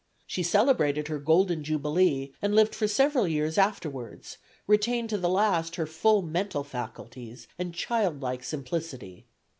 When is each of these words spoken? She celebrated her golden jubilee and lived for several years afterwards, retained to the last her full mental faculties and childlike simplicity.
She 0.25 0.41
celebrated 0.41 1.09
her 1.09 1.19
golden 1.19 1.63
jubilee 1.63 2.33
and 2.41 2.55
lived 2.55 2.73
for 2.73 2.87
several 2.87 3.27
years 3.27 3.59
afterwards, 3.59 4.39
retained 4.65 5.11
to 5.11 5.17
the 5.19 5.29
last 5.29 5.75
her 5.75 5.85
full 5.85 6.23
mental 6.23 6.63
faculties 6.63 7.47
and 7.59 7.71
childlike 7.71 8.43
simplicity. 8.43 9.27